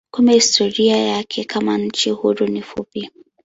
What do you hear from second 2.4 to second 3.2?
ni fupi.